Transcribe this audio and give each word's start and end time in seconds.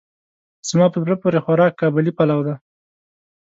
زما 0.69 0.85
په 0.93 0.97
زړه 1.03 1.15
پورې 1.21 1.43
خوراک 1.45 1.73
قابلي 1.81 2.11
پلو 2.17 2.39
دی. 2.45 2.55